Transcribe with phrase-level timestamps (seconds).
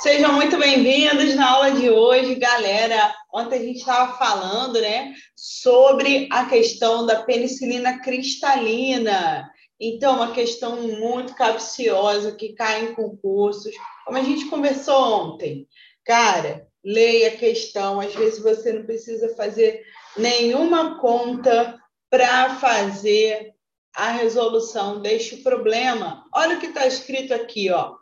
[0.00, 3.12] Sejam muito bem-vindos na aula de hoje, galera.
[3.34, 9.50] Ontem a gente estava falando, né, sobre a questão da penicilina cristalina.
[9.80, 13.74] Então, uma questão muito capciosa que cai em concursos,
[14.06, 15.66] como a gente conversou ontem.
[16.06, 17.98] Cara, leia a questão.
[17.98, 19.82] Às vezes você não precisa fazer
[20.16, 21.76] nenhuma conta
[22.08, 23.52] para fazer
[23.96, 26.24] a resolução deste problema.
[26.32, 27.97] Olha o que está escrito aqui, ó.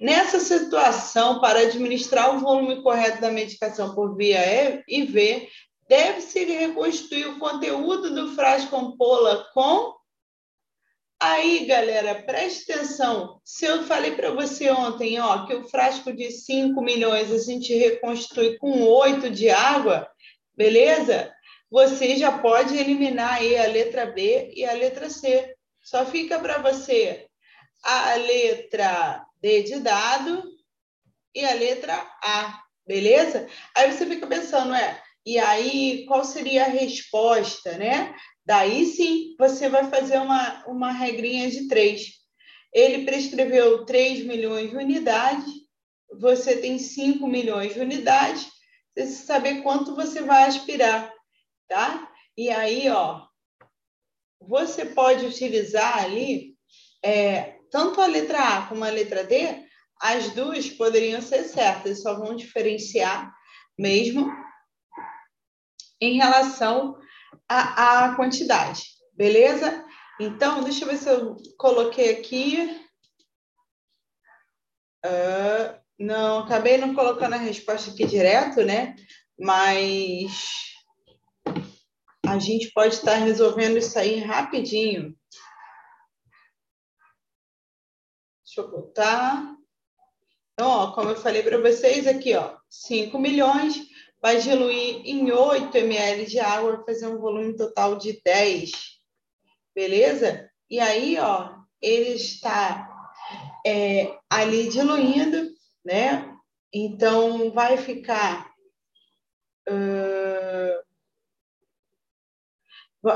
[0.00, 5.48] Nessa situação, para administrar o volume correto da medicação por via IV,
[5.88, 9.96] deve-se reconstruir o conteúdo do frasco ampola com.
[11.20, 13.40] Aí, galera, preste atenção.
[13.42, 17.74] Se eu falei para você ontem ó, que o frasco de 5 milhões a gente
[17.74, 20.08] reconstrui com 8 de água,
[20.56, 21.34] beleza?
[21.68, 25.56] Você já pode eliminar aí a letra B e a letra C.
[25.82, 27.26] Só fica para você
[27.82, 30.42] a letra D de dado
[31.34, 33.48] e a letra A, beleza?
[33.74, 38.14] Aí você fica pensando, é, e aí qual seria a resposta, né?
[38.44, 42.18] Daí sim você vai fazer uma, uma regrinha de três.
[42.72, 45.52] Ele prescreveu 3 milhões de unidades,
[46.18, 48.50] você tem 5 milhões de unidades,
[48.96, 51.12] você saber quanto você vai aspirar,
[51.68, 52.10] tá?
[52.36, 53.26] E aí, ó,
[54.40, 56.56] você pode utilizar ali
[57.04, 59.66] é, tanto a letra A como a letra D,
[60.00, 63.32] as duas poderiam ser certas, só vão diferenciar
[63.78, 64.30] mesmo
[66.00, 66.96] em relação
[67.48, 69.84] à, quantidade, beleza?
[70.20, 72.80] Então, deixa eu ver se eu coloquei aqui.
[75.04, 78.94] Uh, não, acabei não colocando a resposta aqui direto, né?
[79.38, 80.68] Mas
[82.26, 85.16] a gente pode estar resolvendo isso aí rapidinho.
[88.58, 89.56] Deixa eu voltar.
[90.52, 93.86] Então, ó, como eu falei para vocês aqui, ó, 5 milhões
[94.20, 98.72] vai diluir em 8 ml de água, vai fazer um volume total de 10.
[99.72, 100.50] Beleza?
[100.68, 102.90] E aí, ó, ele está
[103.64, 105.52] é, ali diluindo,
[105.84, 106.36] né?
[106.72, 108.52] Então, vai ficar.
[109.70, 110.82] Uh,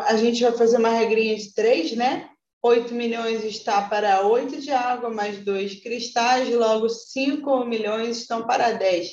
[0.06, 2.31] a gente vai fazer uma regrinha de 3, né?
[2.62, 8.70] 8 milhões está para 8 de água, mais 2 cristais, logo 5 milhões estão para
[8.70, 9.10] 10.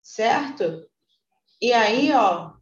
[0.00, 0.88] Certo?
[1.60, 2.52] E aí, ó,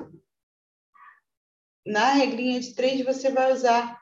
[1.86, 4.00] na regrinha de 3 você vai usar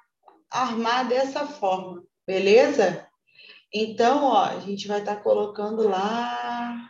[0.49, 3.09] armar dessa forma, beleza?
[3.75, 6.89] Então, ó, a gente vai estar tá colocando lá.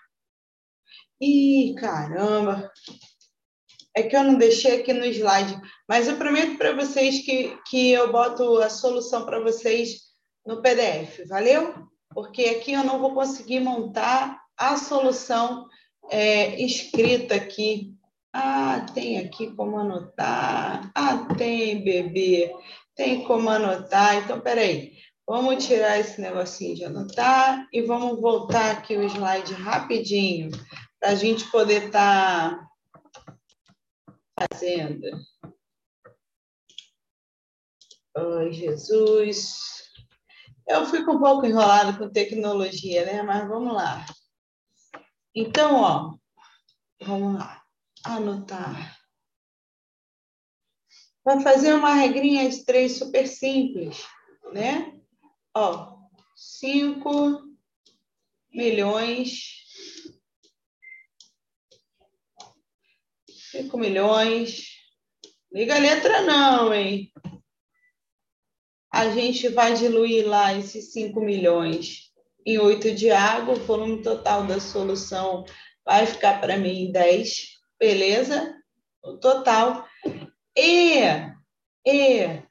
[1.20, 2.70] Ih, caramba!
[3.96, 7.92] É que eu não deixei aqui no slide, mas eu prometo para vocês que, que
[7.92, 10.08] eu boto a solução para vocês
[10.46, 11.74] no PDF, valeu?
[12.12, 15.66] Porque aqui eu não vou conseguir montar a solução
[16.10, 17.94] é, escrita aqui.
[18.32, 20.90] Ah, tem aqui como anotar.
[20.94, 22.52] Ah, tem, bebê.
[22.94, 24.16] Tem como anotar.
[24.16, 24.92] Então, peraí.
[25.26, 30.50] Vamos tirar esse negocinho de anotar e vamos voltar aqui o slide rapidinho
[30.98, 32.58] para a gente poder estar
[34.34, 35.06] tá fazendo.
[38.16, 39.84] Ai, Jesus.
[40.66, 43.22] Eu fico um pouco enrolado com tecnologia, né?
[43.22, 44.04] Mas vamos lá.
[45.34, 46.18] Então, ó,
[47.02, 47.62] vamos lá.
[48.04, 48.98] Anotar.
[51.24, 54.06] Vai fazer uma regrinha de três super simples,
[54.52, 54.98] né?
[55.54, 55.98] Ó,
[56.34, 57.42] cinco
[58.50, 59.58] milhões
[63.50, 64.68] 5 milhões.
[65.50, 67.10] Liga a letra não, hein?
[68.92, 72.08] A gente vai diluir lá esses 5 milhões
[72.46, 75.44] em 8 de água, o volume total da solução
[75.84, 78.54] vai ficar para mim 10, beleza?
[79.02, 79.86] O total.
[80.56, 81.00] E,
[81.86, 82.42] e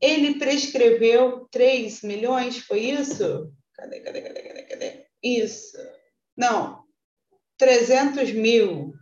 [0.00, 3.52] ele prescreveu 3 milhões, foi isso?
[3.74, 5.06] Cadê, cadê, cadê, cadê, cadê?
[5.22, 5.76] Isso.
[6.36, 6.82] Não,
[7.58, 8.94] 300 mil.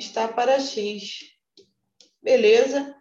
[0.00, 1.30] Está para X.
[2.22, 2.96] Beleza?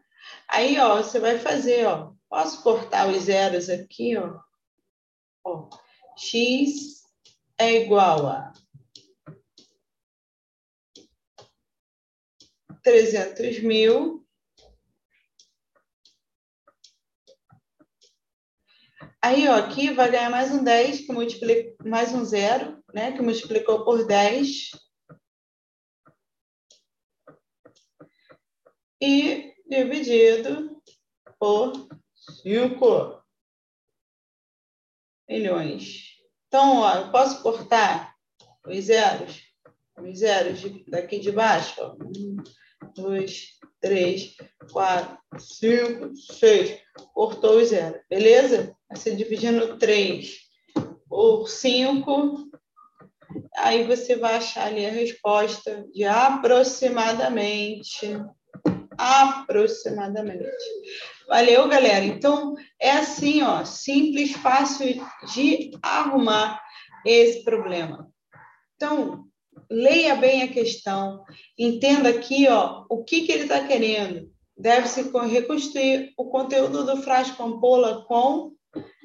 [0.48, 2.14] Aí, ó, você vai fazer, ó.
[2.30, 4.40] Posso cortar os zeros aqui, ó?
[5.44, 5.70] ó
[6.18, 7.04] X
[7.58, 8.54] é igual a
[12.84, 14.26] 300 mil.
[19.22, 23.12] Aí, ó, aqui vai ganhar mais um 10, que multiplica, mais um zero, né?
[23.12, 24.89] Que multiplicou por 10
[29.02, 30.82] e dividido
[31.40, 31.88] por
[32.44, 33.22] 5
[35.28, 36.18] milhões.
[36.48, 38.16] Então, ó, eu posso cortar
[38.66, 39.42] os zeros,
[40.02, 41.82] os zeros daqui de baixo.
[41.82, 41.96] Ó.
[42.04, 42.38] Um,
[42.96, 44.36] dois, três,
[44.72, 46.80] quatro, cinco, seis.
[47.14, 48.76] Cortou o zero, beleza?
[48.92, 50.40] Você dividindo três
[51.08, 52.50] por cinco,
[53.56, 58.08] aí você vai achar ali a resposta de aproximadamente.
[59.00, 60.44] Aproximadamente.
[61.26, 62.04] Valeu, galera.
[62.04, 65.02] Então, é assim, ó, simples, fácil
[65.34, 66.62] de arrumar
[67.06, 68.12] esse problema.
[68.76, 69.24] Então,
[69.72, 71.24] leia bem a questão,
[71.58, 74.30] entenda aqui, ó, o que, que ele está querendo.
[74.58, 78.52] Deve-se reconstruir o conteúdo do frasco ampola com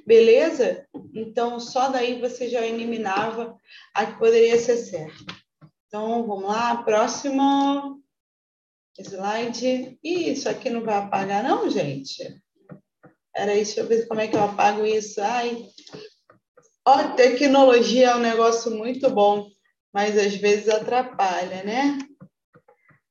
[0.04, 0.86] beleza?
[1.14, 3.56] Então, só daí você já eliminava
[3.94, 5.24] a que poderia ser certa.
[5.86, 8.02] Então, vamos lá, próximo
[8.98, 9.98] slide.
[10.02, 12.22] Ih, isso aqui não vai apagar, não, gente?
[13.34, 15.20] Era isso, deixa eu ver como é que eu apago isso.
[15.20, 15.66] Ai,
[16.86, 19.48] ó, tecnologia é um negócio muito bom,
[19.92, 21.98] mas às vezes atrapalha, né?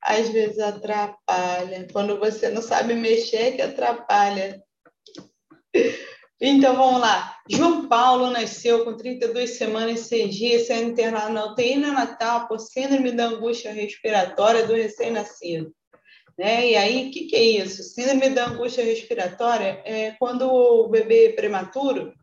[0.02, 1.88] Às vezes atrapalha.
[1.92, 4.62] Quando você não sabe mexer, que atrapalha.
[6.42, 7.38] Então, vamos lá.
[7.50, 12.60] João Paulo nasceu com 32 semanas e 6 dias, sendo internado na UTI natal por
[12.60, 15.74] síndrome da angústia respiratória do recém-nascido.
[16.38, 16.72] Né?
[16.72, 17.84] E aí, o que, que é isso?
[17.84, 22.14] Síndrome da angústia respiratória é quando o bebê prematuro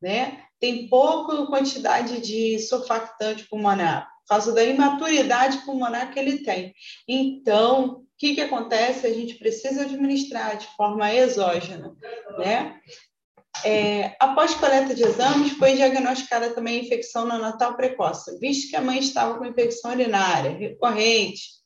[0.00, 6.74] né, tem pouca quantidade de surfactante pulmonar, por causa da imaturidade pulmonar que ele tem.
[7.06, 9.06] Então, o que, que acontece?
[9.06, 11.94] A gente precisa administrar de forma exógena,
[12.38, 12.80] né?
[13.64, 18.98] É, após coleta de exames, foi diagnosticada também infecção neonatal precoce, visto que a mãe
[18.98, 21.58] estava com infecção urinária recorrente.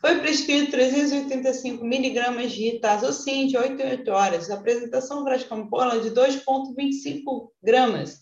[0.00, 7.50] Foi prescrito 385 miligramas de itazocin de 8 em 8 horas, apresentação frascampola de 2,25
[7.62, 8.18] gramas,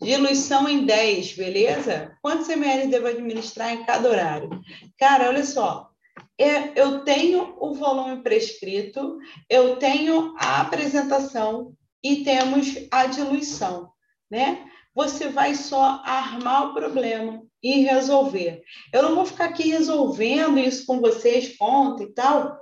[0.00, 2.16] diluição em 10, beleza?
[2.22, 4.50] Quantos ml devo administrar em cada horário?
[4.98, 5.90] Cara, olha só,
[6.38, 9.18] é, eu tenho o volume prescrito,
[9.48, 11.72] eu tenho a apresentação,
[12.12, 13.90] e temos a diluição,
[14.30, 14.64] né?
[14.94, 18.62] Você vai só armar o problema e resolver.
[18.92, 22.58] Eu não vou ficar aqui resolvendo isso com vocês, conta e tal.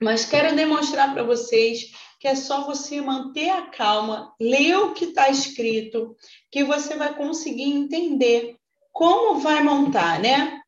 [0.00, 1.90] Mas quero demonstrar para vocês
[2.20, 6.16] que é só você manter a calma, ler o que está escrito,
[6.50, 8.56] que você vai conseguir entender
[8.92, 10.60] como vai montar, né?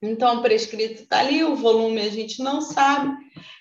[0.00, 3.14] Então, o prescrito está ali, o volume a gente não sabe,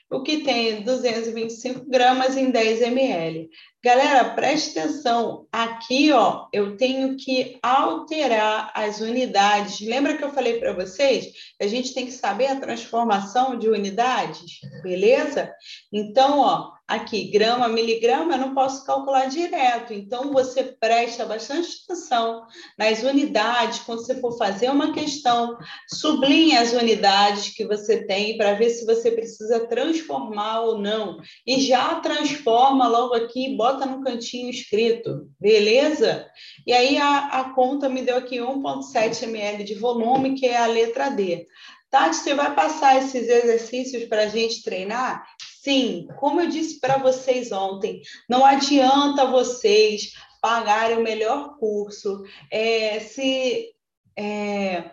[0.10, 3.50] o que tem 225 gramas em 10 ml.
[3.84, 5.48] Galera, preste atenção.
[5.52, 9.80] Aqui, ó, eu tenho que alterar as unidades.
[9.82, 11.28] Lembra que eu falei para vocês?
[11.62, 15.54] A gente tem que saber a transformação de unidades, beleza?
[15.94, 19.94] Então, ó, aqui, grama, miligrama, eu não posso calcular direto.
[19.94, 22.48] Então, você presta bastante atenção
[22.80, 25.58] nas unidades, quando você for fazer uma questão,
[25.90, 31.20] sublinhe as unidades que você tem para ver se você precisa transformar ou não.
[31.46, 36.28] E já transforma logo aqui, bota no cantinho escrito, beleza?
[36.66, 40.66] E aí, a, a conta me deu aqui 1,7 ml de volume, que é a
[40.66, 41.46] letra D.
[41.90, 45.26] Tati, você vai passar esses exercícios para a gente treinar?
[45.64, 53.00] Sim, como eu disse para vocês ontem, não adianta vocês pagarem o melhor curso, é,
[53.00, 53.74] se
[54.18, 54.92] é,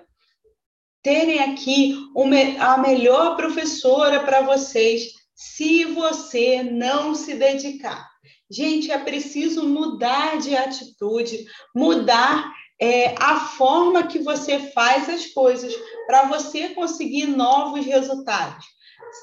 [1.02, 8.13] terem aqui uma, a melhor professora para vocês, se você não se dedicar.
[8.54, 11.44] Gente, é preciso mudar de atitude,
[11.74, 15.74] mudar é, a forma que você faz as coisas
[16.06, 18.64] para você conseguir novos resultados.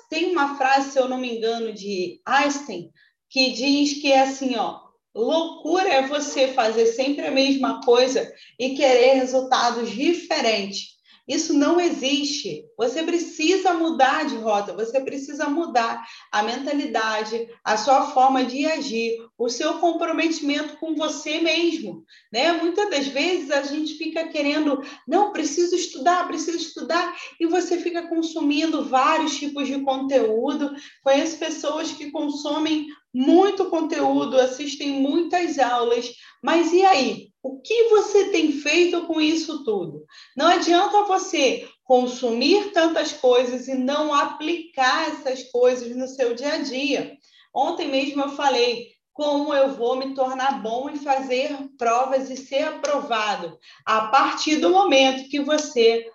[0.10, 2.90] Tem uma frase, se eu não me engano, de Einstein,
[3.30, 4.82] que diz que é assim, ó,
[5.16, 11.01] loucura é você fazer sempre a mesma coisa e querer resultados diferentes.
[11.28, 12.66] Isso não existe.
[12.78, 19.18] Você precisa mudar de rota, você precisa mudar a mentalidade, a sua forma de agir,
[19.38, 22.52] o seu comprometimento com você mesmo, né?
[22.54, 28.08] Muitas das vezes a gente fica querendo, não, preciso estudar, preciso estudar, e você fica
[28.08, 30.74] consumindo vários tipos de conteúdo.
[31.04, 36.10] Conheço pessoas que consomem muito conteúdo, assistem muitas aulas,
[36.42, 37.31] mas e aí?
[37.44, 40.06] O que você tem feito com isso tudo?
[40.38, 46.58] Não adianta você consumir tantas coisas e não aplicar essas coisas no seu dia a
[46.58, 47.18] dia.
[47.54, 52.64] Ontem mesmo eu falei como eu vou me tornar bom em fazer provas e ser
[52.64, 56.06] aprovado a partir do momento que você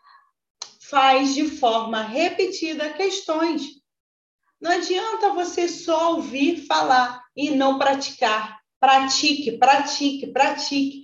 [0.88, 3.62] faz de forma repetida questões.
[4.60, 8.55] Não adianta você só ouvir falar e não praticar.
[8.80, 11.02] Pratique, pratique, pratique.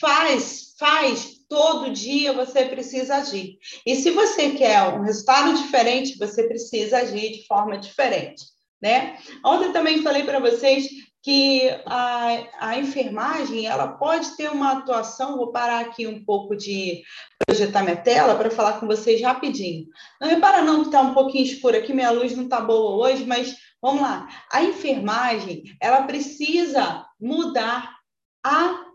[0.00, 1.40] Faz, faz.
[1.48, 3.58] Todo dia você precisa agir.
[3.84, 8.44] E se você quer um resultado diferente, você precisa agir de forma diferente,
[8.80, 9.18] né?
[9.44, 10.88] Ontem também falei para vocês
[11.22, 15.36] que a, a enfermagem ela pode ter uma atuação.
[15.36, 17.02] Vou parar aqui um pouco de
[17.46, 19.86] projetar minha tela para falar com vocês rapidinho.
[20.20, 23.24] Não repara não que está um pouquinho escuro aqui, minha luz não está boa hoje,
[23.26, 24.28] mas vamos lá.
[24.50, 27.98] A enfermagem ela precisa mudar
[28.44, 28.86] a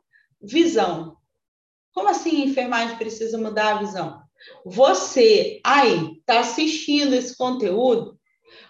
[0.41, 1.17] visão.
[1.93, 4.23] Como assim a enfermagem precisa mudar a visão?
[4.65, 8.19] Você aí está assistindo esse conteúdo,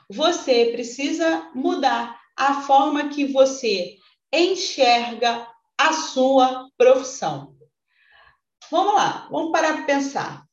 [0.10, 3.98] você precisa mudar a forma que você
[4.32, 7.56] enxerga a sua profissão.
[8.72, 10.46] Vamos lá, vamos parar para pensar.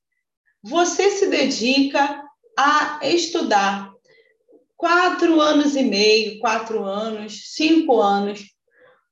[0.63, 2.25] Você se dedica
[2.59, 3.92] a estudar
[4.83, 8.41] quatro anos e meio, quatro anos, cinco anos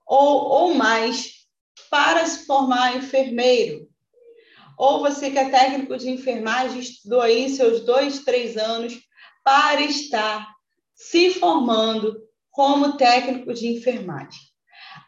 [0.05, 1.47] ou, ou mais
[1.89, 3.89] para se formar enfermeiro.
[4.77, 8.99] Ou você que é técnico de enfermagem, estudou aí seus dois, três anos
[9.45, 10.53] para estar
[10.93, 14.41] se formando como técnico de enfermagem.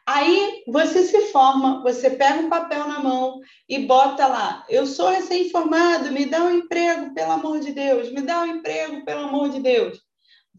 [0.06, 5.08] Aí você se forma, você pega um papel na mão e bota lá: eu sou
[5.08, 9.48] recém-formado, me dá um emprego, pelo amor de Deus, me dá um emprego, pelo amor
[9.48, 10.00] de Deus.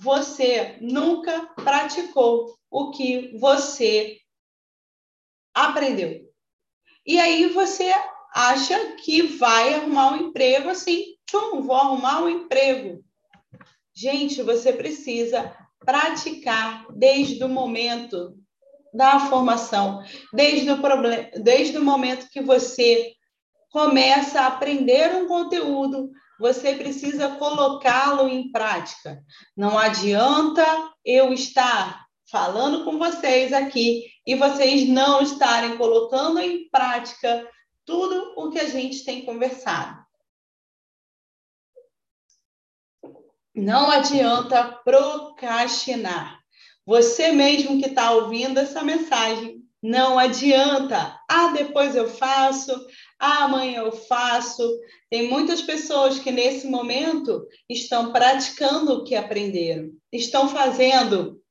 [0.03, 4.17] Você nunca praticou o que você
[5.53, 6.29] aprendeu.
[7.05, 7.89] E aí você
[8.36, 13.01] acha que vai arrumar um emprego assim, tchum, vou arrumar um emprego.
[13.95, 15.55] Gente, você precisa
[15.86, 18.38] praticar desde o momento
[18.93, 23.13] da formação, desde o, problema, desde o momento que você
[23.69, 26.12] começa a aprender um conteúdo,
[26.43, 29.23] você precisa colocá-lo em prática.
[29.55, 37.50] Não adianta eu estar falando com vocês aqui e vocês não estarem colocando em prática
[37.85, 40.03] tudo o que a gente tem conversado.
[43.55, 46.41] Não adianta procrastinar.
[46.85, 51.17] Você mesmo que está ouvindo essa mensagem, não adianta.
[51.29, 52.73] Ah, depois eu faço.
[53.20, 54.63] Ah, amanhã eu faço.
[55.10, 61.41] Tem muitas pessoas que nesse momento estão praticando o que aprenderam, estão fazendo.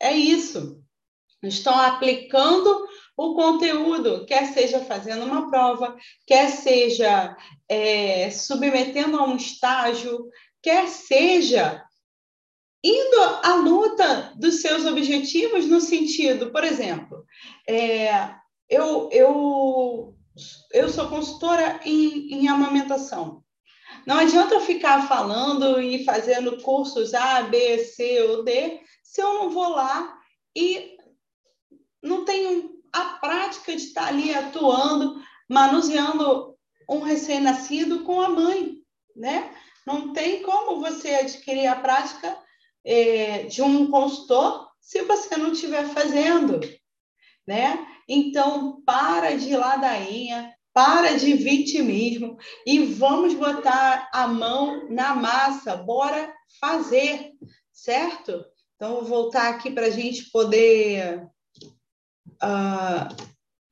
[0.00, 0.82] É isso.
[1.42, 7.36] Estão aplicando o conteúdo, quer seja fazendo uma prova, quer seja
[7.68, 10.28] é, submetendo a um estágio,
[10.62, 11.82] quer seja
[12.84, 17.24] indo à luta dos seus objetivos no sentido, por exemplo,
[17.68, 18.34] é,
[18.68, 20.15] eu, eu,
[20.72, 23.42] eu sou consultora em, em amamentação.
[24.06, 29.34] Não adianta eu ficar falando e fazendo cursos A, B, C ou D se eu
[29.34, 30.18] não vou lá
[30.54, 30.96] e
[32.02, 36.54] não tenho a prática de estar ali atuando, manuseando
[36.88, 38.76] um recém-nascido com a mãe,
[39.14, 39.54] né?
[39.86, 42.36] Não tem como você adquirir a prática
[42.84, 46.60] é, de um consultor se você não estiver fazendo,
[47.46, 47.86] né?
[48.08, 52.36] Então, para de ladainha, para de vitimismo
[52.66, 57.32] e vamos botar a mão na massa, bora fazer,
[57.72, 58.44] certo?
[58.74, 61.26] Então, vou voltar aqui para a gente poder
[62.42, 63.16] uh,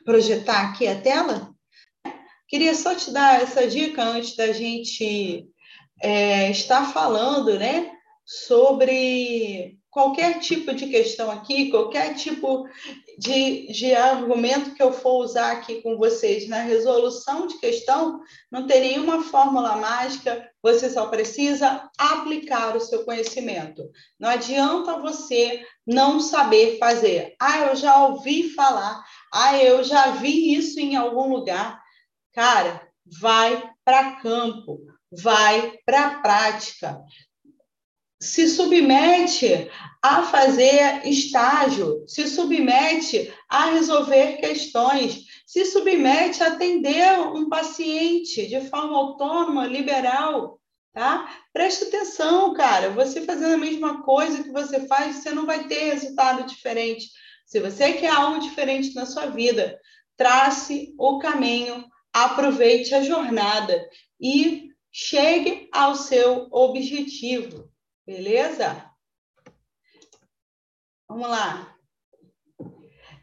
[0.04, 1.54] projetar aqui a tela.
[2.48, 5.46] Queria só te dar essa dica antes da gente
[6.02, 7.90] é, está falando né,
[8.24, 12.68] sobre qualquer tipo de questão aqui, qualquer tipo
[13.16, 18.20] de, de argumento que eu for usar aqui com vocês na resolução de questão,
[18.50, 23.88] não tem nenhuma fórmula mágica, você só precisa aplicar o seu conhecimento.
[24.18, 27.36] Não adianta você não saber fazer.
[27.40, 29.00] Ah, eu já ouvi falar.
[29.32, 31.80] Ah, eu já vi isso em algum lugar.
[32.32, 34.80] Cara, vai para campo
[35.22, 37.00] vai para a prática,
[38.20, 39.70] se submete
[40.02, 48.60] a fazer estágio, se submete a resolver questões, se submete a atender um paciente de
[48.68, 50.60] forma autônoma, liberal,
[50.92, 51.28] tá?
[51.52, 52.90] Preste atenção, cara.
[52.90, 57.10] Você fazendo a mesma coisa que você faz, você não vai ter resultado diferente.
[57.46, 59.78] Se você quer algo diferente na sua vida,
[60.16, 63.88] trace o caminho, aproveite a jornada
[64.20, 67.68] e chegue ao seu objetivo,
[68.06, 68.90] beleza?
[71.08, 71.76] Vamos lá.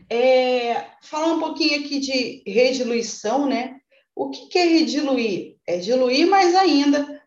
[0.10, 3.80] É, falar um pouquinho aqui de rediluição, né?
[4.16, 5.58] O que, que é rediluir?
[5.66, 7.22] É diluir mais ainda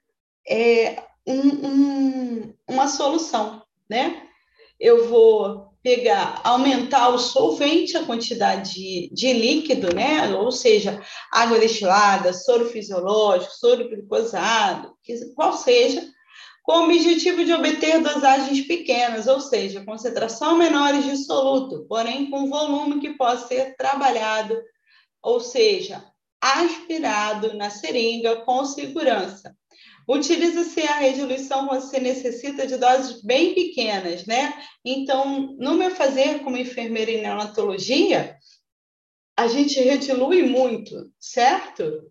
[0.47, 4.23] é um, um, uma solução, né?
[4.79, 10.35] Eu vou pegar, aumentar o solvente, a quantidade de, de líquido, né?
[10.35, 14.95] Ou seja, água destilada, soro fisiológico, soro glicosado,
[15.35, 16.07] qual seja,
[16.65, 22.49] com o objetivo de obter dosagens pequenas, ou seja, concentração menores de soluto, porém com
[22.49, 24.57] volume que possa ser trabalhado,
[25.23, 26.03] ou seja,
[26.41, 29.55] aspirado na seringa com segurança.
[30.09, 34.55] Utiliza-se a rediluição quando se necessita de doses bem pequenas, né?
[34.83, 38.39] Então, no meu fazer como enfermeira em neonatologia,
[39.37, 42.11] a gente redilui muito, certo?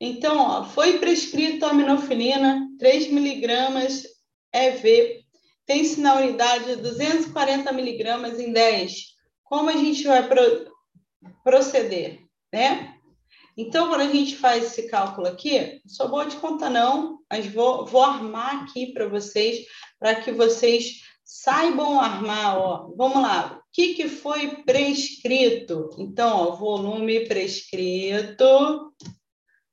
[0.00, 4.04] Então, ó, foi prescrito a aminofilina 3 miligramas
[4.52, 5.24] EV,
[5.64, 9.16] tem-se na unidade 240 miligramas em 10.
[9.44, 10.74] Como a gente vai pro
[11.42, 12.20] proceder,
[12.52, 12.94] né?
[13.56, 17.86] Então, quando a gente faz esse cálculo aqui, só vou de conta não, mas vou,
[17.86, 19.64] vou armar aqui para vocês,
[19.98, 22.58] para que vocês saibam armar.
[22.58, 22.92] Ó.
[22.96, 25.90] Vamos lá, o que, que foi prescrito?
[25.98, 28.92] Então, ó, volume prescrito.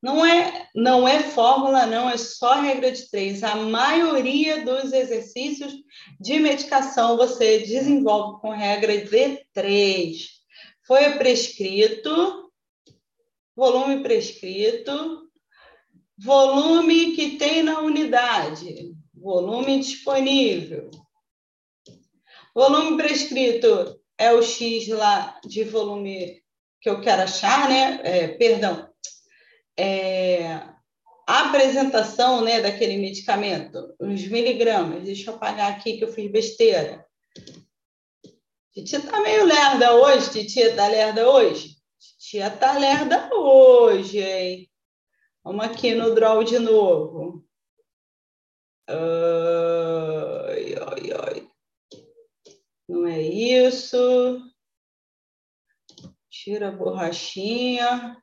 [0.04, 3.42] Não é, não é fórmula, não, é só regra de três.
[3.42, 5.74] A maioria dos exercícios
[6.20, 10.28] de medicação você desenvolve com regra de três.
[10.86, 12.44] Foi prescrito
[13.56, 15.30] volume prescrito,
[16.18, 20.90] volume que tem na unidade, volume disponível.
[22.54, 26.44] Volume prescrito é o X lá de volume
[26.82, 28.00] que eu quero achar, né?
[28.04, 28.93] É, perdão,
[29.78, 30.74] é,
[31.28, 35.04] a apresentação né, daquele medicamento, os miligramas.
[35.04, 37.06] Deixa eu apagar aqui que eu fiz besteira.
[38.74, 41.76] Titia tá meio lerda hoje, titia tá lerda hoje?
[42.20, 44.70] Tia tá lerda hoje, hein?
[45.44, 47.46] Vamos aqui no draw de novo.
[48.88, 48.96] Ai,
[50.76, 51.48] ai, ai.
[52.88, 54.42] Não é isso.
[56.30, 58.23] Tira a borrachinha.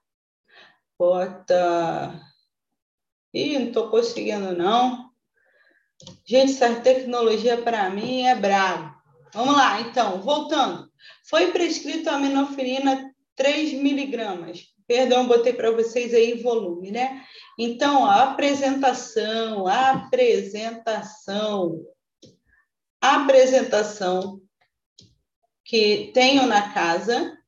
[1.00, 2.20] Bota.
[3.32, 5.10] Ih, não estou conseguindo, não.
[6.26, 8.94] Gente, essa tecnologia para mim é brabo.
[9.32, 10.92] Vamos lá, então, voltando.
[11.24, 14.74] Foi prescrito a minofilina 3 miligramas.
[14.86, 17.24] Perdão, botei para vocês aí volume, né?
[17.58, 21.82] Então, a apresentação, apresentação,
[23.00, 24.38] apresentação
[25.64, 27.38] que tenho na casa,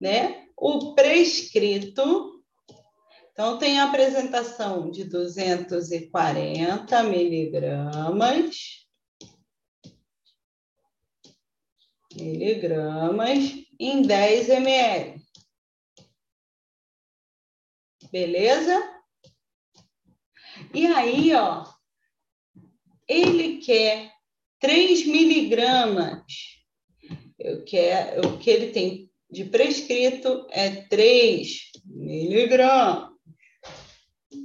[0.00, 0.46] né?
[0.60, 2.44] O prescrito.
[3.32, 8.86] Então, tem a apresentação de 240 miligramas.
[12.14, 15.22] Miligramas em 10 ml.
[18.12, 19.02] Beleza?
[20.74, 21.64] E aí, ó,
[23.08, 24.12] ele quer
[24.58, 26.22] 3 miligramas.
[27.38, 33.10] Eu quero, o que ele tem de prescrito é 3 miligramas.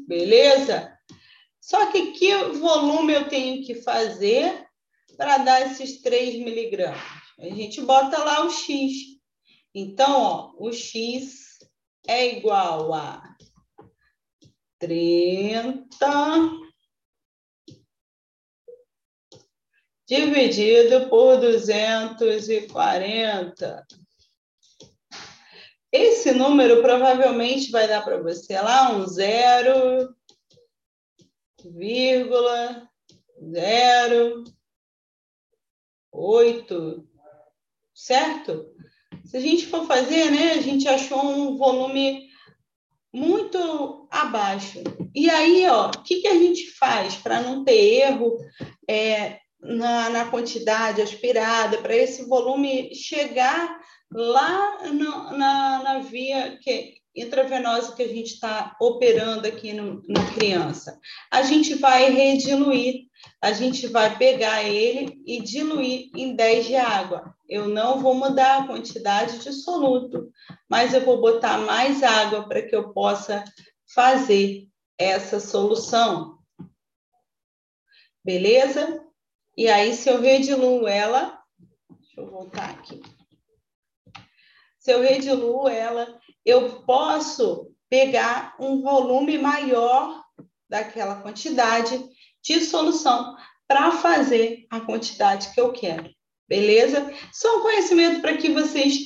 [0.07, 0.95] Beleza?
[1.59, 4.67] Só que que volume eu tenho que fazer
[5.17, 7.01] para dar esses 3 miligramas?
[7.39, 9.15] A gente bota lá o X.
[9.73, 11.57] Então, ó, o x
[12.07, 13.21] é igual a
[14.79, 15.85] 30
[20.07, 23.85] dividido por 240.
[25.95, 30.13] Esse número provavelmente vai dar para você lá um zero,
[31.63, 32.85] vírgula,
[33.49, 34.43] zero,
[36.11, 37.07] oito,
[37.93, 38.65] certo?
[39.23, 42.27] Se a gente for fazer, né, a gente achou um volume
[43.13, 44.83] muito abaixo.
[45.15, 48.37] E aí, ó, o que, que a gente faz para não ter erro
[48.89, 53.79] é, na, na quantidade aspirada, para esse volume chegar
[54.11, 60.33] lá no, na, na via que, intravenosa que a gente está operando aqui no, na
[60.33, 60.99] criança?
[61.31, 63.07] A gente vai rediluir,
[63.41, 68.63] a gente vai pegar ele e diluir em 10 de água eu não vou mudar
[68.63, 70.31] a quantidade de soluto,
[70.69, 73.43] mas eu vou botar mais água para que eu possa
[73.93, 76.39] fazer essa solução.
[78.23, 79.03] Beleza?
[79.55, 81.39] E aí, se eu rediluo ela,
[81.89, 83.01] deixa eu voltar aqui.
[84.85, 90.23] Se eu rediluo ela, eu posso pegar um volume maior
[90.69, 92.07] daquela quantidade
[92.43, 93.35] de solução
[93.67, 96.07] para fazer a quantidade que eu quero.
[96.47, 97.11] Beleza?
[97.33, 99.05] Só um conhecimento para que vocês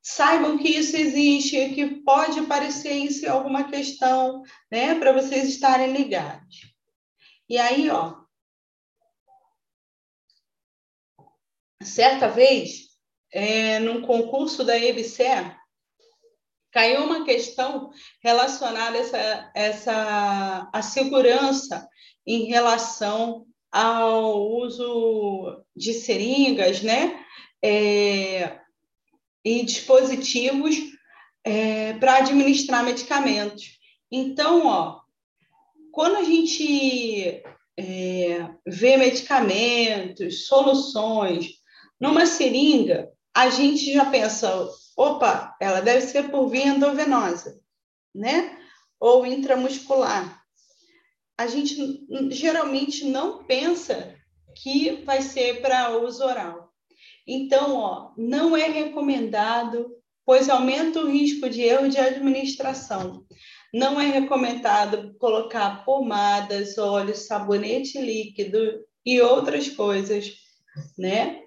[0.00, 5.92] saibam que isso existe, que pode aparecer isso em alguma questão, né, para vocês estarem
[5.92, 6.72] ligados.
[7.46, 8.16] E aí, ó,
[11.82, 12.89] certa vez,
[13.32, 15.24] é, num concurso da EBC,
[16.70, 17.90] caiu uma questão
[18.22, 21.88] relacionada a essa, essa a segurança
[22.26, 27.24] em relação ao uso de seringas, né?
[27.62, 28.58] É,
[29.44, 30.76] e dispositivos
[31.44, 33.78] é, para administrar medicamentos.
[34.10, 35.00] Então, ó,
[35.92, 37.42] quando a gente
[37.76, 41.60] é, vê medicamentos, soluções
[41.98, 47.60] numa seringa, a gente já pensa, opa, ela deve ser por via endovenosa,
[48.14, 48.58] né?
[48.98, 50.42] Ou intramuscular.
[51.38, 54.14] A gente geralmente não pensa
[54.54, 56.70] que vai ser para uso oral.
[57.26, 59.90] Então, ó, não é recomendado,
[60.26, 63.24] pois aumenta o risco de erro de administração.
[63.72, 70.34] Não é recomendado colocar pomadas, óleos, sabonete líquido e outras coisas,
[70.98, 71.40] né?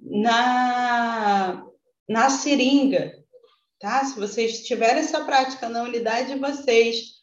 [0.00, 1.64] Na,
[2.08, 3.12] na seringa,
[3.78, 4.04] tá?
[4.04, 7.20] Se vocês tiverem essa prática na unidade de vocês,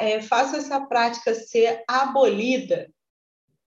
[0.00, 2.88] é, faça essa prática ser abolida,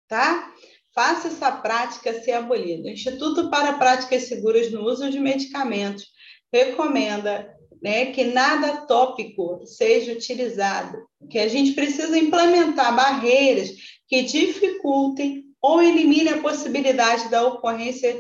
[0.07, 0.53] tá?
[0.95, 2.89] Faça essa prática ser abolida.
[2.89, 6.07] O Instituto para Práticas Seguras no Uso de Medicamentos
[6.53, 13.71] recomenda né, que nada tópico seja utilizado, que a gente precisa implementar barreiras
[14.09, 18.15] que dificultem ou eliminem a possibilidade da ocorrência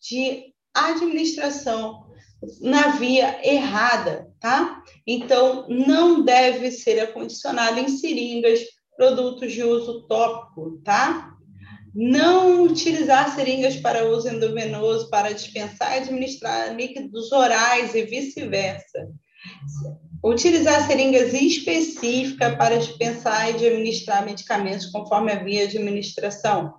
[0.00, 2.06] de administração
[2.60, 4.82] na via errada, tá?
[5.06, 8.60] Então, não deve ser acondicionado em seringas,
[8.96, 11.32] produtos de uso tópico, tá?
[11.94, 19.08] não utilizar seringas para uso endovenoso para dispensar e administrar líquidos orais e vice-versa.
[20.24, 26.72] Utilizar seringas específicas para dispensar e administrar medicamentos conforme a via de administração.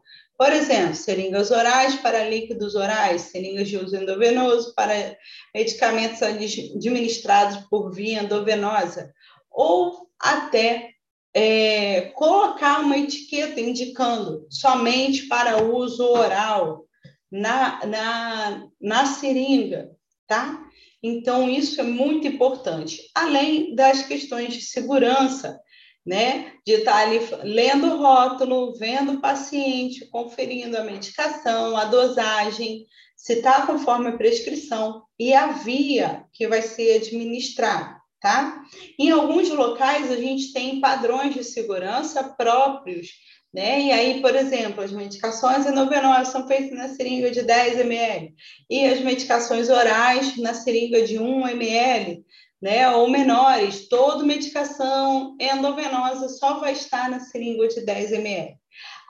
[0.43, 5.17] Por exemplo, seringas orais para líquidos orais, seringas de uso endovenoso para
[5.55, 9.13] medicamentos administrados por via endovenosa,
[9.49, 10.89] ou até
[11.33, 16.83] é, colocar uma etiqueta indicando somente para uso oral
[17.31, 19.91] na, na, na seringa,
[20.27, 20.61] tá?
[21.01, 23.09] Então, isso é muito importante.
[23.15, 25.57] Além das questões de segurança,
[26.05, 26.53] né?
[26.65, 32.85] De estar ali lendo o rótulo, vendo o paciente, conferindo a medicação, a dosagem,
[33.15, 38.63] se está conforme a prescrição e a via que vai ser administrada tá?
[38.97, 43.09] Em alguns locais a gente tem padrões de segurança próprios,
[43.53, 43.81] né?
[43.81, 48.33] E aí, por exemplo, as medicações endovenosa são feitas na seringa de 10 ml
[48.69, 52.23] e as medicações orais na seringa de 1 ml,
[52.63, 52.89] né?
[52.89, 58.55] Ou menores, toda medicação endovenosa só vai estar na seringa de 10 ml.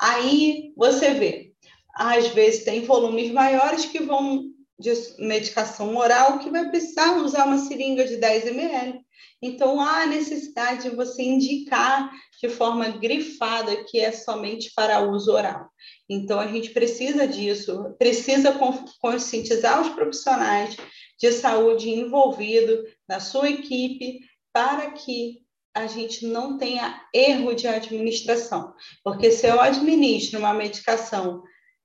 [0.02, 1.52] Aí você vê,
[1.94, 4.46] às vezes tem volumes maiores que vão
[4.80, 9.03] de medicação oral que vai precisar usar uma seringa de 10 ml.
[9.41, 15.69] Então, há necessidade de você indicar de forma grifada que é somente para uso oral.
[16.10, 18.58] Então, a gente precisa disso, precisa
[18.99, 20.76] conscientizar os profissionais
[21.19, 24.19] de saúde envolvidos na sua equipe
[24.52, 28.73] para que a gente não tenha erro de administração.
[29.04, 31.41] Porque se eu administro uma medicação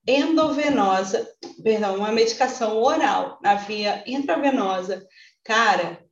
[0.07, 1.27] endovenosa,
[1.63, 5.05] perdão, uma medicação oral na via intravenosa,
[5.43, 6.03] cara,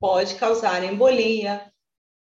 [0.00, 1.70] pode causar embolia,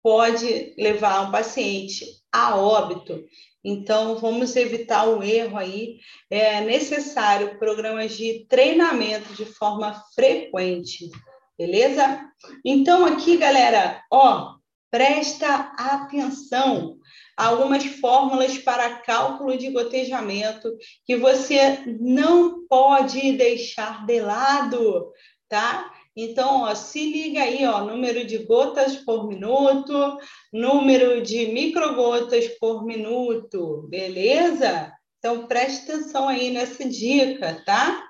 [0.04, 3.24] pode levar um paciente a óbito.
[3.64, 6.00] Então, vamos evitar o erro aí.
[6.30, 11.10] É necessário programas de treinamento de forma frequente,
[11.58, 12.26] beleza?
[12.66, 14.56] Então, aqui, galera, ó,
[14.90, 16.98] presta atenção.
[17.38, 20.70] Algumas fórmulas para cálculo de gotejamento
[21.06, 25.12] que você não pode deixar de lado,
[25.48, 25.92] tá?
[26.16, 30.18] Então, ó, se liga aí, ó, número de gotas por minuto,
[30.52, 34.94] número de microgotas por minuto, beleza?
[35.18, 38.10] Então, preste atenção aí nessa dica, tá?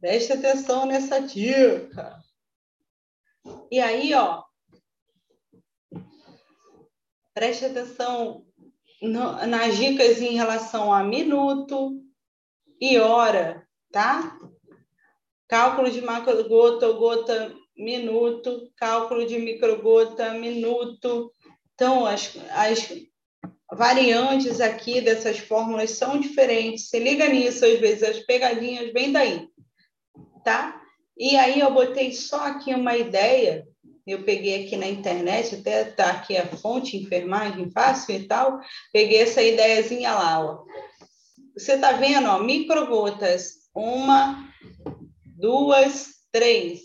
[0.00, 2.18] Preste atenção nessa dica.
[3.70, 4.44] E aí, ó,
[7.32, 8.44] preste atenção
[9.00, 12.02] no, nas dicas em relação a minuto
[12.80, 14.38] e hora, tá?
[15.48, 21.32] Cálculo de macrogota ou gota minuto, cálculo de microgota minuto.
[21.74, 22.92] Então, as, as
[23.72, 26.88] variantes aqui dessas fórmulas são diferentes.
[26.88, 29.48] Se liga nisso, às vezes as pegadinhas vêm daí,
[30.44, 30.80] tá?
[31.16, 33.66] E aí eu botei só aqui uma ideia,
[34.06, 38.58] eu peguei aqui na internet, até tá aqui a fonte, enfermagem fácil e tal,
[38.92, 40.64] peguei essa ideiazinha lá, ó.
[41.54, 44.47] Você tá vendo, ó, microgotas, uma,
[45.38, 46.80] duas, três.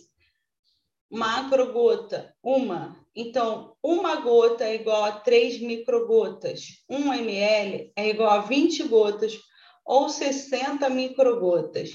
[1.11, 2.95] Macrogota, uma.
[3.15, 6.83] Então, uma gota é igual a três microgotas.
[6.89, 9.39] Um ml é igual a 20 gotas
[9.85, 11.91] ou 60 microgotas.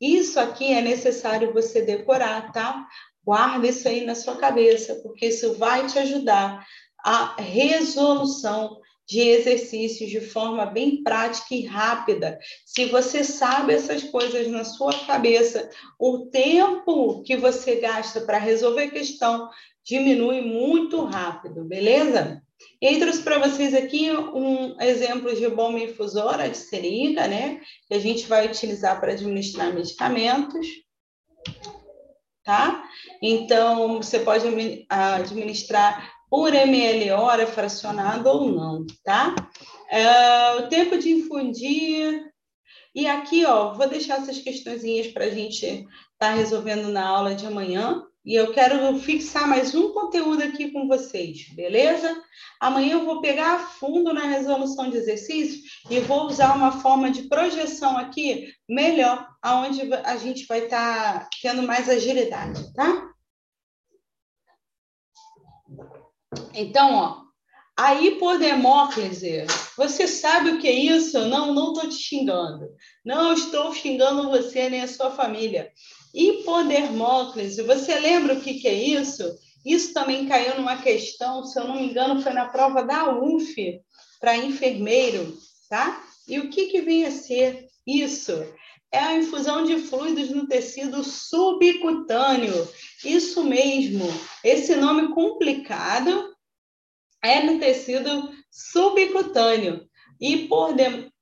[0.00, 2.86] Isso aqui é necessário você decorar, tá?
[3.24, 6.64] Guarda isso aí na sua cabeça, porque isso vai te ajudar
[7.04, 8.80] a resolução
[9.12, 12.38] de exercícios de forma bem prática e rápida.
[12.64, 18.84] Se você sabe essas coisas na sua cabeça, o tempo que você gasta para resolver
[18.84, 19.50] a questão
[19.84, 22.42] diminui muito rápido, beleza?
[22.80, 27.60] E trouxe para vocês aqui um exemplo de bomba infusora de seringa, né?
[27.88, 30.66] Que a gente vai utilizar para administrar medicamentos,
[32.44, 32.82] tá?
[33.20, 34.46] Então, você pode
[34.88, 39.34] administrar por ml hora fracionado ou não, tá?
[39.90, 42.24] É, o tempo de infundir.
[42.94, 45.86] E aqui, ó, vou deixar essas questõezinhas para a gente estar
[46.18, 50.88] tá resolvendo na aula de amanhã, e eu quero fixar mais um conteúdo aqui com
[50.88, 52.16] vocês, beleza?
[52.58, 57.10] Amanhã eu vou pegar a fundo na resolução de exercícios e vou usar uma forma
[57.10, 63.11] de projeção aqui melhor, aonde a gente vai estar tá tendo mais agilidade, tá?
[66.54, 67.22] Então, ó,
[67.76, 69.44] a hipodemóclise,
[69.76, 71.18] você sabe o que é isso?
[71.26, 72.68] Não, não estou te xingando.
[73.04, 75.72] Não estou xingando você nem a sua família.
[76.14, 79.24] Hipodermóclise, você lembra o que, que é isso?
[79.64, 83.80] Isso também caiu numa questão, se eu não me engano, foi na prova da UF
[84.20, 85.36] para enfermeiro,
[85.70, 86.04] tá?
[86.28, 88.44] E o que, que vem a ser isso?
[88.92, 92.68] É a infusão de fluidos no tecido subcutâneo.
[93.02, 94.06] Isso mesmo.
[94.44, 96.30] Esse nome complicado
[97.22, 99.88] é no tecido subcutâneo.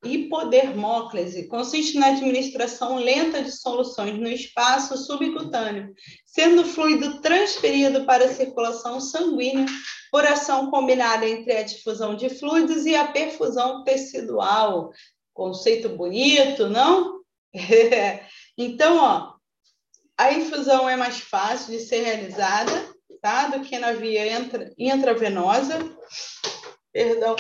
[0.04, 5.94] Hipodermóclise consiste na administração lenta de soluções no espaço subcutâneo,
[6.26, 9.64] sendo o fluido transferido para a circulação sanguínea
[10.10, 14.90] por ação combinada entre a difusão de fluidos e a perfusão tecidual.
[15.32, 17.19] Conceito bonito, não?
[18.56, 19.34] então, ó,
[20.18, 23.48] a infusão é mais fácil de ser realizada tá?
[23.48, 24.24] do que na via
[24.78, 25.78] intravenosa.
[26.92, 27.36] Perdão,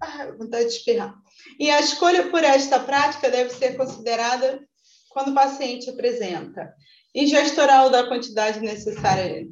[0.00, 1.14] ah, vontade de espirrar.
[1.58, 4.66] E a escolha por esta prática deve ser considerada
[5.10, 6.74] quando o paciente apresenta
[7.14, 9.48] ingesta oral da quantidade necessária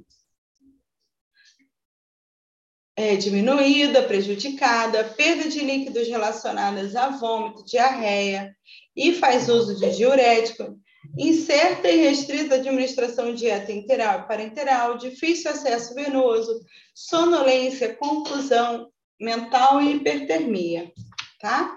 [2.97, 8.55] é, diminuída, prejudicada, perda de líquidos relacionadas a vômito, diarreia,
[8.97, 10.77] e faz uso de diurético,
[11.19, 16.61] incerta e restrita administração de dieta interal e parenteral, difícil acesso venoso,
[16.95, 18.89] sonolência, confusão
[19.21, 20.93] mental e hipertermia,
[21.41, 21.77] tá?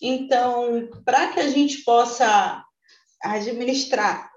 [0.00, 2.62] Então, para que a gente possa
[3.22, 4.30] administrar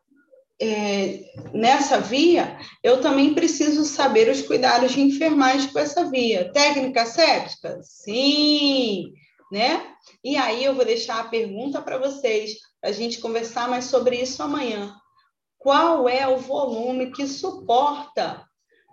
[0.60, 6.52] é, nessa via, eu também preciso saber os cuidados de enfermagem com essa via.
[6.52, 7.80] Técnica séptica?
[7.82, 9.12] Sim,
[9.52, 9.96] né?
[10.24, 14.42] E aí eu vou deixar a pergunta para vocês a gente conversar mais sobre isso
[14.42, 14.96] amanhã.
[15.58, 18.44] Qual é o volume que suporta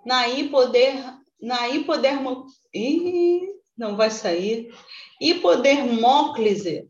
[0.04, 0.96] na hipoder,
[1.40, 2.46] na hipodermo...
[2.74, 4.74] Ih, não vai sair.
[5.20, 6.86] Hipodermóclise.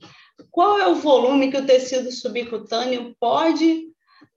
[0.51, 3.89] Qual é o volume que o tecido subcutâneo pode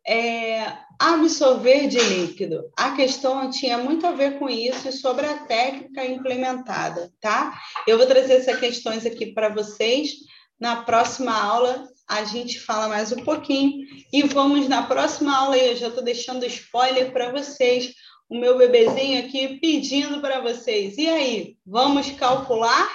[0.05, 2.71] é, absorver de líquido?
[2.77, 7.59] A questão tinha muito a ver com isso e sobre a técnica implementada, tá?
[7.87, 10.11] Eu vou trazer essas questões aqui para vocês.
[10.59, 15.57] Na próxima aula, a gente fala mais um pouquinho e vamos na próxima aula.
[15.57, 17.93] Eu já estou deixando spoiler para vocês.
[18.29, 20.97] O meu bebezinho aqui pedindo para vocês.
[20.97, 22.89] E aí, vamos calcular?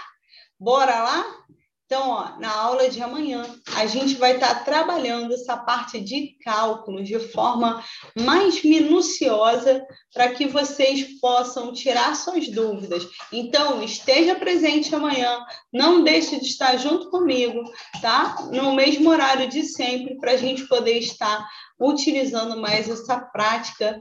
[0.58, 1.45] Bora lá?
[1.86, 3.44] Então, ó, na aula de amanhã,
[3.76, 7.80] a gente vai estar tá trabalhando essa parte de cálculo de forma
[8.18, 13.06] mais minuciosa para que vocês possam tirar suas dúvidas.
[13.32, 15.38] Então, esteja presente amanhã,
[15.72, 17.62] não deixe de estar junto comigo,
[18.02, 18.48] tá?
[18.52, 21.46] No mesmo horário de sempre, para a gente poder estar
[21.78, 24.00] utilizando mais essa prática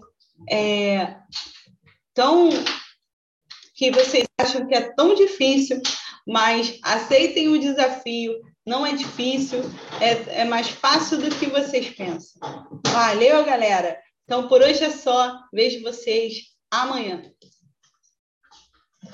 [0.50, 1.18] é,
[2.16, 2.50] tão
[3.76, 5.80] que vocês acham que é tão difícil
[6.26, 8.34] mas aceitem o desafio,
[8.66, 9.60] não é difícil,
[10.02, 12.42] é, é mais fácil do que vocês pensam.
[12.88, 14.00] Valeu, galera!
[14.26, 15.40] Então, por hoje é só.
[15.54, 17.32] Vejo vocês amanhã.